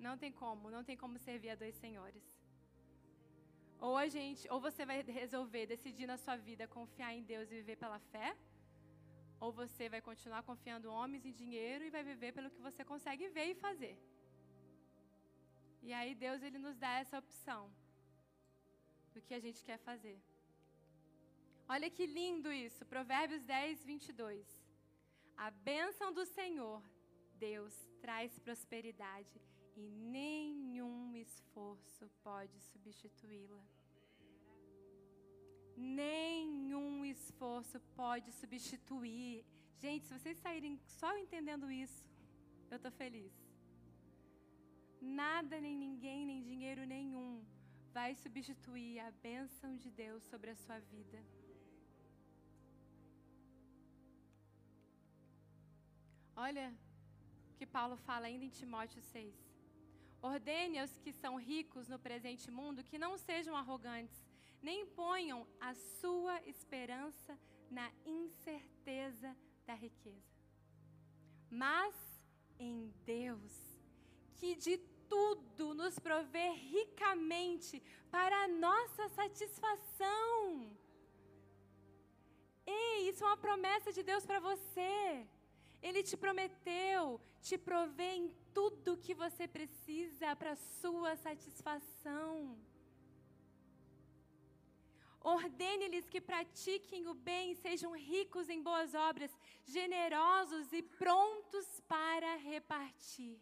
[0.05, 0.71] não tem como.
[0.75, 2.23] Não tem como servir a dois senhores.
[3.87, 7.55] Ou a gente, ou você vai resolver decidir na sua vida confiar em Deus e
[7.61, 8.29] viver pela fé,
[9.41, 13.27] ou você vai continuar confiando homens e dinheiro e vai viver pelo que você consegue
[13.37, 13.97] ver e fazer.
[15.81, 17.61] E aí Deus ele nos dá essa opção
[19.13, 20.17] do que a gente quer fazer.
[21.73, 24.47] Olha que lindo isso, Provérbios 10, 22.
[25.45, 26.83] A bênção do Senhor,
[27.45, 29.41] Deus, traz prosperidade
[29.75, 33.63] e nenhum esforço pode substituí-la.
[35.75, 39.43] Nenhum esforço pode substituir.
[39.79, 42.05] Gente, se vocês saírem só entendendo isso,
[42.69, 43.33] eu estou feliz.
[45.01, 47.43] Nada, nem ninguém, nem dinheiro nenhum
[47.91, 51.21] vai substituir a bênção de Deus sobre a sua vida.
[56.45, 56.67] Olha
[57.57, 59.33] que Paulo fala ainda em Timóteo 6.
[60.29, 64.19] Ordene aos que são ricos no presente mundo que não sejam arrogantes
[64.69, 67.33] nem ponham a sua esperança
[67.77, 69.29] na incerteza
[69.67, 70.35] da riqueza,
[71.49, 71.95] mas
[72.59, 73.53] em Deus,
[74.35, 74.75] que de
[75.13, 77.81] tudo nos provê ricamente
[78.15, 80.41] para a nossa satisfação.
[82.65, 85.27] Ei, isso é uma promessa de Deus para você.
[85.87, 92.57] Ele te prometeu te prover em tudo que você precisa para sua satisfação.
[95.19, 99.31] Ordene-lhes que pratiquem o bem, sejam ricos em boas obras,
[99.65, 103.37] generosos e prontos para repartir.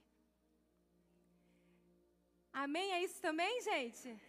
[2.51, 2.91] Amém?
[2.91, 4.19] É isso também, gente?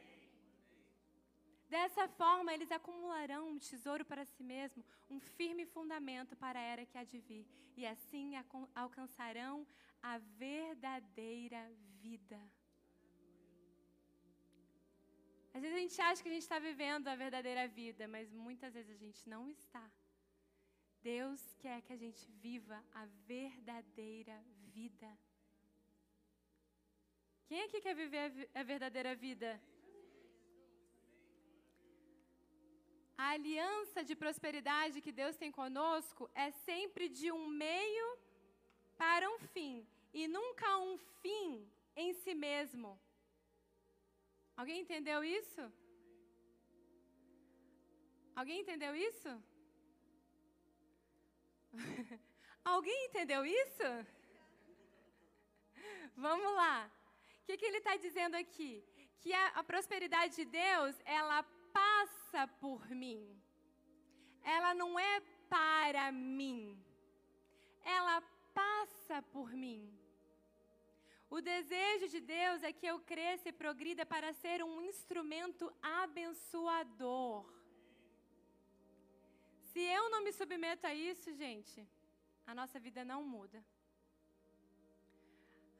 [1.74, 6.84] Dessa forma, eles acumularão um tesouro para si mesmo, um firme fundamento para a era
[6.84, 7.46] que há de vir,
[7.78, 8.26] e assim
[8.74, 9.66] alcançarão
[10.10, 11.62] a verdadeira
[12.02, 12.38] vida.
[15.54, 18.74] Às vezes a gente acha que a gente está vivendo a verdadeira vida, mas muitas
[18.74, 19.84] vezes a gente não está.
[21.02, 24.38] Deus quer que a gente viva a verdadeira
[24.76, 25.10] vida.
[27.46, 29.50] Quem aqui quer viver a verdadeira vida?
[33.22, 38.06] A aliança de prosperidade que Deus tem conosco é sempre de um meio
[39.02, 39.74] para um fim,
[40.12, 41.46] e nunca um fim
[42.02, 42.90] em si mesmo.
[44.56, 45.62] Alguém entendeu isso?
[48.40, 49.30] Alguém entendeu isso?
[52.74, 53.88] Alguém entendeu isso?
[56.26, 56.76] Vamos lá.
[57.40, 58.72] O que, que ele está dizendo aqui?
[59.20, 61.40] Que a, a prosperidade de Deus, ela
[61.78, 63.22] passa por mim.
[64.42, 66.60] Ela não é para mim.
[67.96, 68.20] Ela
[68.60, 69.82] passa por mim.
[71.36, 77.46] O desejo de Deus é que eu cresça e progrida para ser um instrumento abençoador.
[79.70, 81.78] Se eu não me submeto a isso, gente,
[82.46, 83.64] a nossa vida não muda.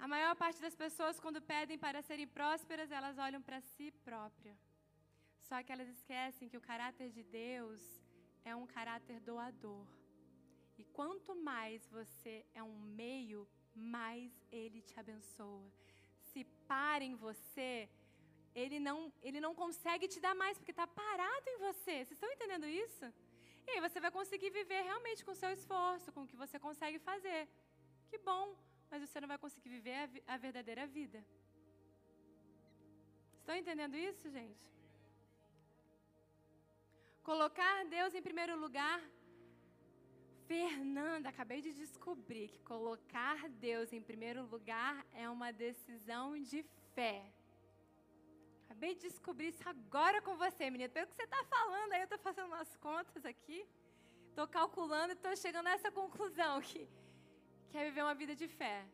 [0.05, 4.55] A maior parte das pessoas, quando pedem para serem prósperas, elas olham para si própria.
[5.53, 7.81] Só que elas esquecem que o caráter de Deus
[8.51, 9.85] é um caráter doador.
[10.81, 13.41] E quanto mais você é um meio,
[13.97, 14.31] mais
[14.61, 15.67] Ele te abençoa.
[16.31, 17.73] Se para em você,
[18.63, 21.97] Ele não, ele não consegue te dar mais, porque está parado em você.
[21.97, 23.05] Vocês estão entendendo isso?
[23.67, 26.59] E aí você vai conseguir viver realmente com o seu esforço, com o que você
[26.69, 27.43] consegue fazer.
[28.09, 28.57] Que bom,
[28.91, 31.23] mas você não vai conseguir viver a, a verdadeira vida.
[33.41, 34.73] Estão entendendo isso, gente?
[37.23, 39.01] Colocar Deus em primeiro lugar.
[40.49, 46.65] Fernanda, acabei de descobrir que colocar Deus em primeiro lugar é uma decisão de
[46.95, 47.33] fé.
[48.65, 50.89] Acabei de descobrir isso agora com você, menina.
[50.89, 53.65] Pelo que você está falando, aí eu estou fazendo umas contas aqui.
[54.31, 56.89] Estou calculando e estou chegando a essa conclusão que
[57.71, 58.85] quer viver uma vida de fé.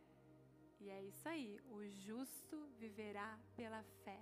[0.80, 1.58] E é isso aí.
[1.70, 4.20] O justo viverá pela fé.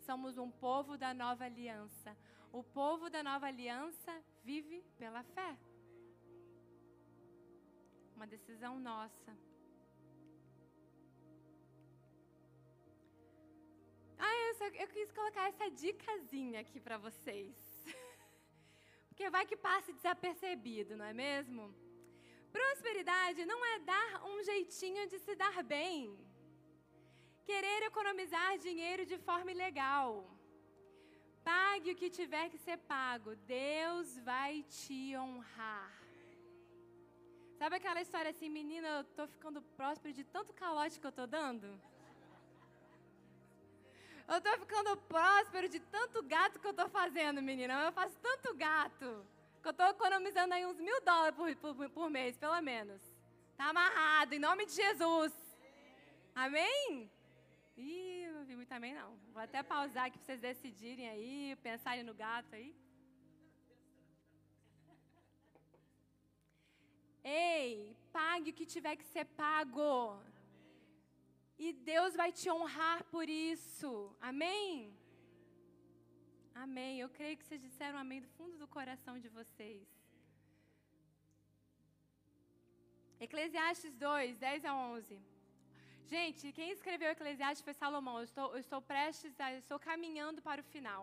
[0.00, 2.14] Somos um povo da nova aliança.
[2.52, 5.56] O povo da nova aliança vive pela fé.
[8.16, 9.32] Uma decisão nossa.
[14.18, 17.56] Ah, eu, só, eu quis colocar essa dicasinha aqui para vocês.
[19.08, 21.72] Porque vai que passe desapercebido, não é mesmo?
[22.50, 26.18] Prosperidade não é dar um jeitinho de se dar bem.
[27.44, 30.10] Querer economizar dinheiro de forma ilegal.
[31.50, 33.30] Pague o que tiver que ser pago,
[33.60, 35.92] Deus vai te honrar.
[37.58, 41.26] Sabe aquela história assim, menina, eu tô ficando próspero de tanto calote que eu tô
[41.26, 41.68] dando?
[44.32, 47.82] Eu tô ficando próspero de tanto gato que eu tô fazendo, menina.
[47.86, 49.10] Eu faço tanto gato
[49.60, 53.02] que eu tô economizando aí uns mil dólares por, por, por mês, pelo menos.
[53.56, 55.32] Tá amarrado, em nome de Jesus.
[56.32, 57.10] Amém?
[57.76, 58.19] Ih,
[58.50, 59.10] vi muito também não.
[59.34, 61.34] Vou até pausar aqui para vocês decidirem aí,
[61.68, 62.70] pensarem no gato aí.
[67.22, 69.90] Ei, pague o que tiver que ser pago.
[71.64, 73.90] E Deus vai te honrar por isso.
[74.30, 74.68] Amém?
[76.64, 76.92] Amém.
[76.98, 79.86] Eu creio que vocês disseram amém do fundo do coração de vocês.
[83.26, 85.29] Eclesiastes 2, 10 a 11.
[86.14, 88.16] Gente, quem escreveu Eclesiastes foi Salomão.
[88.18, 91.02] Eu estou, eu estou prestes, a, estou caminhando para o final.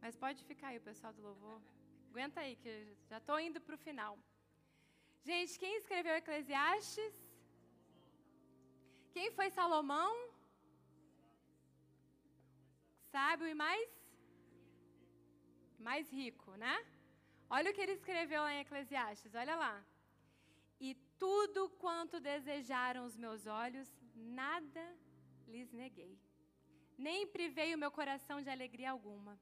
[0.00, 1.58] Mas pode ficar aí, o pessoal do louvor.
[2.10, 2.72] Aguenta aí, que
[3.10, 4.18] já estou indo para o final.
[5.28, 7.14] Gente, quem escreveu Eclesiastes?
[9.14, 10.12] Quem foi Salomão?
[13.12, 13.88] Sábio e mais?
[15.78, 16.76] Mais rico, né?
[17.48, 19.74] Olha o que ele escreveu lá em Eclesiastes, olha lá.
[21.22, 24.84] Tudo quanto desejaram os meus olhos, nada
[25.46, 26.18] lhes neguei.
[26.98, 29.38] Nem privei o meu coração de alegria alguma.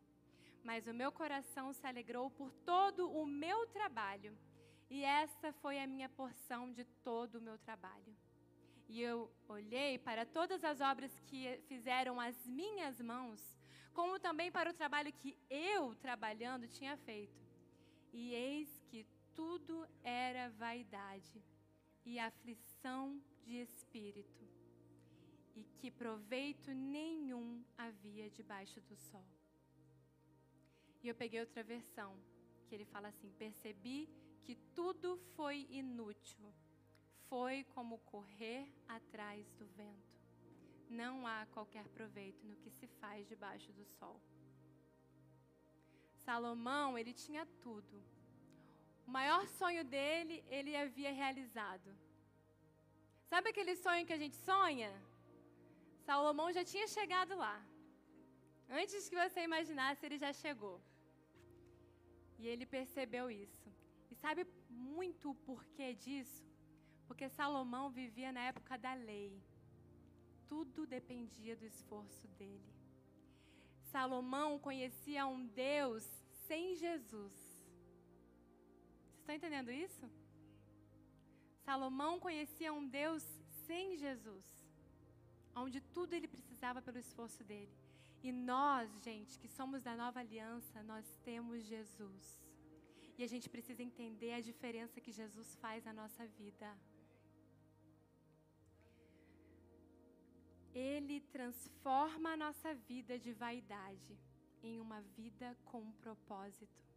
[0.62, 4.36] Mas o meu coração se alegrou por todo o meu trabalho,
[4.90, 8.14] e essa foi a minha porção de todo o meu trabalho.
[8.86, 13.40] E eu olhei para todas as obras que fizeram as minhas mãos,
[13.94, 17.40] como também para o trabalho que eu, trabalhando, tinha feito.
[18.12, 21.42] E eis que tudo era vaidade
[22.04, 24.48] e aflição de espírito,
[25.54, 29.26] e que proveito nenhum havia debaixo do sol.
[31.02, 32.16] E eu peguei outra versão,
[32.66, 34.08] que ele fala assim: percebi
[34.44, 36.52] que tudo foi inútil,
[37.28, 40.20] foi como correr atrás do vento.
[40.88, 44.20] Não há qualquer proveito no que se faz debaixo do sol.
[46.14, 48.02] Salomão, ele tinha tudo,
[49.10, 51.88] o maior sonho dele, ele havia realizado.
[53.30, 54.90] Sabe aquele sonho que a gente sonha?
[56.08, 57.56] Salomão já tinha chegado lá.
[58.80, 60.76] Antes que você imaginasse, ele já chegou.
[62.38, 63.68] E ele percebeu isso.
[64.12, 64.46] E sabe
[64.92, 66.46] muito o porquê disso?
[67.08, 69.32] Porque Salomão vivia na época da lei.
[70.52, 72.72] Tudo dependia do esforço dele.
[73.90, 76.04] Salomão conhecia um Deus
[76.46, 77.39] sem Jesus.
[79.30, 80.10] Estão entendendo isso?
[81.64, 83.22] Salomão conhecia um Deus
[83.64, 84.44] sem Jesus,
[85.54, 87.72] onde tudo ele precisava pelo esforço dele.
[88.24, 92.24] E nós, gente, que somos da nova aliança, nós temos Jesus.
[93.16, 96.76] E a gente precisa entender a diferença que Jesus faz na nossa vida.
[100.74, 104.18] Ele transforma a nossa vida de vaidade
[104.60, 106.89] em uma vida com propósito.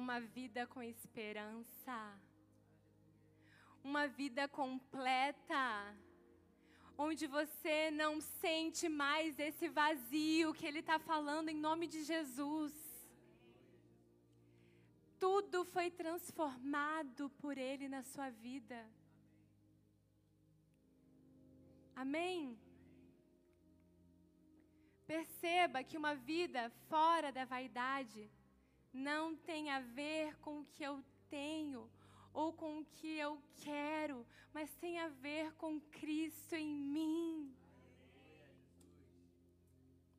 [0.00, 1.96] Uma vida com esperança.
[3.82, 5.64] Uma vida completa.
[6.98, 12.74] Onde você não sente mais esse vazio que Ele está falando em nome de Jesus.
[15.18, 18.78] Tudo foi transformado por Ele na sua vida.
[22.04, 22.58] Amém?
[25.06, 28.30] Perceba que uma vida fora da vaidade
[28.96, 31.90] não tem a ver com o que eu tenho
[32.32, 37.54] ou com o que eu quero, mas tem a ver com Cristo em mim.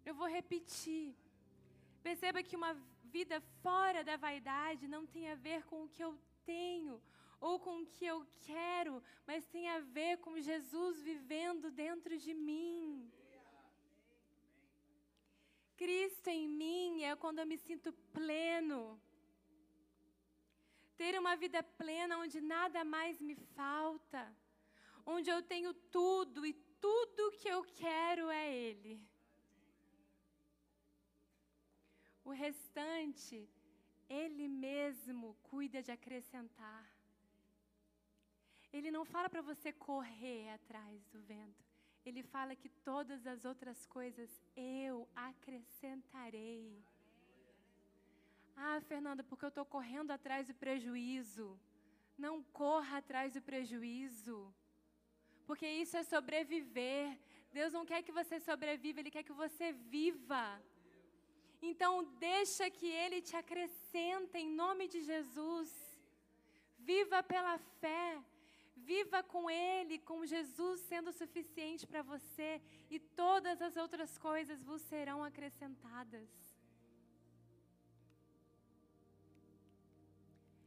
[0.05, 1.15] Eu vou repetir.
[2.01, 2.73] Perceba que uma
[3.05, 7.01] vida fora da vaidade não tem a ver com o que eu tenho
[7.39, 12.33] ou com o que eu quero, mas tem a ver com Jesus vivendo dentro de
[12.33, 13.11] mim.
[15.77, 18.99] Cristo em mim é quando eu me sinto pleno.
[20.97, 24.21] Ter uma vida plena onde nada mais me falta,
[25.05, 26.53] onde eu tenho tudo e
[26.87, 28.99] tudo que eu quero é Ele.
[32.25, 33.47] O restante,
[34.09, 36.83] Ele mesmo cuida de acrescentar.
[38.73, 41.76] Ele não fala para você correr atrás do vento.
[42.07, 44.95] Ele fala que todas as outras coisas eu
[45.29, 46.61] acrescentarei.
[48.65, 51.47] Ah, Fernanda, porque eu estou correndo atrás do prejuízo.
[52.25, 54.37] Não corra atrás do prejuízo.
[55.47, 57.05] Porque isso é sobreviver.
[57.57, 60.45] Deus não quer que você sobreviva, Ele quer que você viva.
[61.71, 61.93] Então,
[62.29, 65.69] deixa que Ele te acrescenta em nome de Jesus.
[66.91, 68.05] Viva pela fé.
[68.77, 74.81] Viva com Ele, com Jesus sendo suficiente para você, e todas as outras coisas vos
[74.81, 76.29] serão acrescentadas.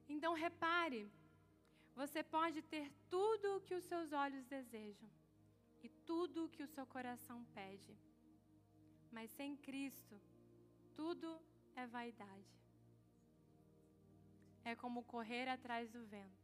[0.09, 1.09] Então repare,
[1.95, 5.09] você pode ter tudo o que os seus olhos desejam
[5.83, 7.97] e tudo o que o seu coração pede,
[9.13, 10.21] mas sem Cristo,
[10.95, 11.41] tudo
[11.77, 12.59] é vaidade.
[14.65, 16.40] É como correr atrás do vento.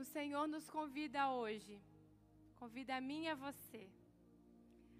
[0.00, 1.74] O Senhor nos convida hoje,
[2.60, 3.82] convida a mim e a você,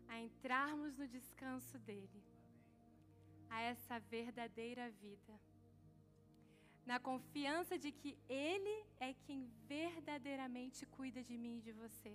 [0.06, 2.22] a entrarmos no descanso dEle,
[3.48, 5.34] a essa verdadeira vida,
[6.84, 8.76] na confiança de que Ele
[9.08, 12.14] é quem verdadeiramente cuida de mim e de você.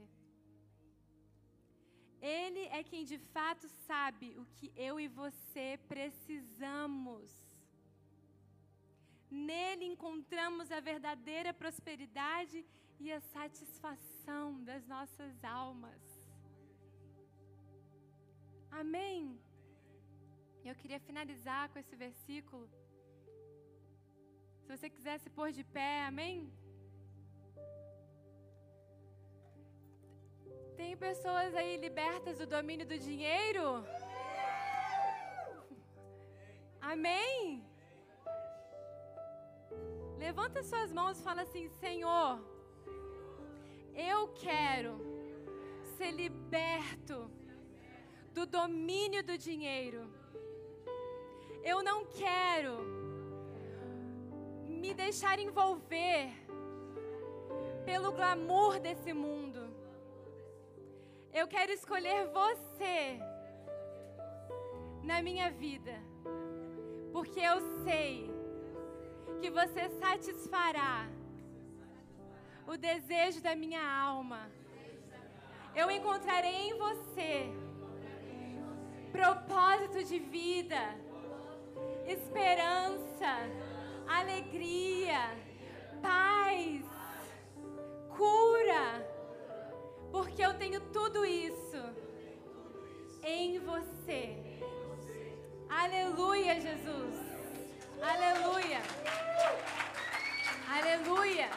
[2.21, 7.24] Ele é quem de fato sabe o que eu e você precisamos.
[9.49, 12.65] Nele encontramos a verdadeira prosperidade
[13.03, 16.01] e a satisfação das nossas almas.
[18.71, 19.39] Amém?
[20.63, 22.65] Eu queria finalizar com esse versículo.
[24.61, 26.51] Se você quiser se pôr de pé, amém?
[30.79, 33.85] Tem pessoas aí libertas do domínio do dinheiro?
[36.81, 37.63] Amém?
[40.25, 42.39] Levanta suas mãos e fala assim: Senhor,
[43.93, 44.93] eu quero
[45.95, 47.29] ser liberto
[48.33, 50.01] do domínio do dinheiro.
[51.71, 52.73] Eu não quero
[54.81, 56.33] me deixar envolver
[57.85, 59.61] pelo glamour desse mundo.
[61.31, 63.19] Eu quero escolher você
[65.03, 65.95] na minha vida,
[67.13, 68.34] porque eu sei
[69.41, 71.07] que você satisfará
[72.67, 74.49] o desejo da minha alma.
[75.75, 77.51] Eu encontrarei em você
[79.11, 80.81] propósito de vida,
[82.05, 83.31] esperança,
[84.07, 85.21] alegria,
[86.01, 86.83] paz,
[88.17, 88.85] cura,
[90.11, 91.81] porque eu tenho tudo isso
[93.23, 94.35] em você.
[95.69, 97.24] Aleluia, Jesus.
[98.13, 98.81] Aleluia.
[100.77, 101.49] Aleluia.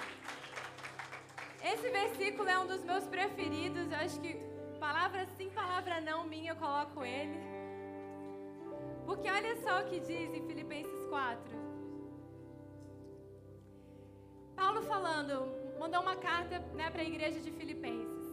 [1.62, 3.90] Esse versículo é um dos meus preferidos.
[3.92, 4.34] Eu acho que
[4.80, 7.38] palavra sim, palavra não minha, eu coloco ele.
[9.04, 11.42] Porque olha só o que diz em Filipenses 4.
[14.56, 15.34] Paulo falando,
[15.78, 18.26] mandou uma carta né, para a igreja de Filipenses.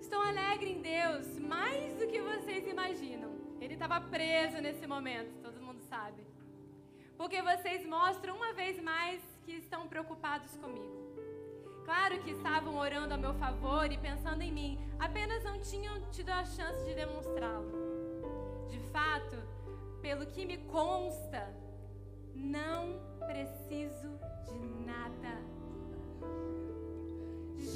[0.00, 3.30] Estou alegre em Deus mais do que vocês imaginam.
[3.60, 5.47] Ele estava preso nesse momento,
[7.18, 10.96] porque vocês mostram uma vez mais que estão preocupados comigo.
[11.84, 16.30] Claro que estavam orando a meu favor e pensando em mim, apenas não tinham tido
[16.30, 17.72] a chance de demonstrá-lo.
[18.68, 19.36] De fato,
[20.00, 21.52] pelo que me consta,
[22.36, 24.16] não preciso
[24.46, 25.42] de nada.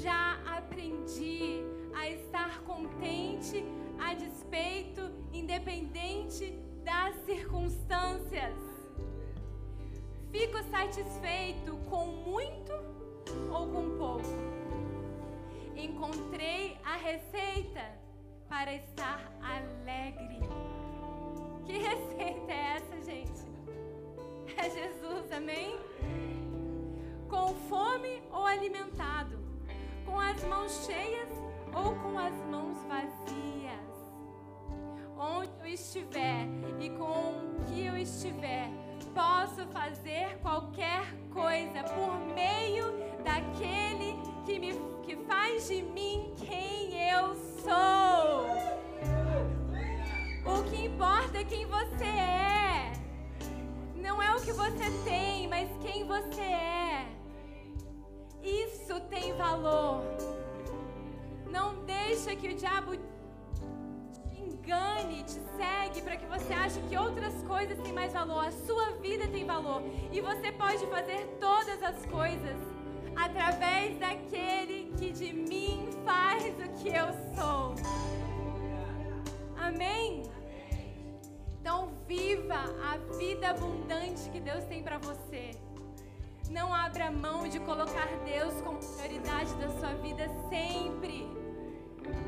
[0.01, 1.63] Já aprendi
[1.93, 3.61] a estar contente
[3.99, 5.01] a despeito,
[5.33, 6.51] independente
[6.85, 8.72] das circunstâncias.
[10.33, 12.73] Fico satisfeito com muito
[13.51, 14.23] ou com pouco.
[15.75, 17.83] Encontrei a receita
[18.49, 20.39] para estar alegre.
[21.67, 23.43] Que receita é essa, gente?
[24.57, 25.77] É Jesus, amém?
[27.29, 29.37] Com fome ou alimentado,
[30.03, 31.29] com as mãos cheias
[31.75, 33.93] ou com as mãos vazias.
[35.15, 36.47] Onde eu estiver
[36.79, 38.67] e com o que eu estiver,
[39.13, 42.85] posso fazer qualquer coisa por meio
[43.23, 48.47] daquele que me que faz de mim quem eu sou.
[50.45, 52.93] O que importa é quem você é.
[53.95, 57.07] Não é o que você tem, mas quem você é.
[58.41, 60.03] Isso tem valor.
[61.49, 62.97] Não deixa que o diabo
[64.63, 68.45] engane, te segue para que você ache que outras coisas têm mais valor.
[68.45, 72.57] A sua vida tem valor e você pode fazer todas as coisas
[73.15, 77.75] através daquele que de mim faz o que eu sou.
[79.57, 80.23] Amém?
[81.59, 85.51] Então viva a vida abundante que Deus tem para você.
[86.49, 91.42] Não abra mão de colocar Deus como prioridade da sua vida sempre.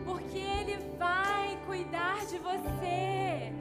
[0.06, 3.54] Porque Ele vai cuidar de você.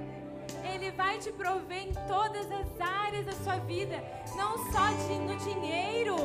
[0.73, 4.03] Ele vai te prover em todas as áreas da sua vida,
[4.37, 6.17] não só de, no dinheiro.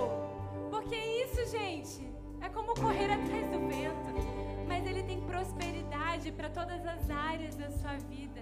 [0.69, 2.09] Porque isso, gente,
[2.41, 4.67] é como correr atrás do vento.
[4.67, 8.41] Mas Ele tem prosperidade para todas as áreas da sua vida.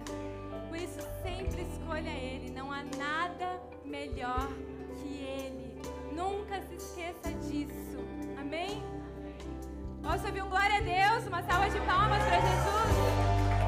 [0.68, 2.50] Por isso, sempre escolha Ele.
[2.50, 4.48] Não há nada melhor
[4.96, 5.80] que Ele.
[6.12, 7.98] Nunca se esqueça disso.
[8.38, 8.82] Amém?
[10.02, 11.26] Posso ouvir um glória a Deus?
[11.26, 13.37] Uma salva de palmas para Jesus?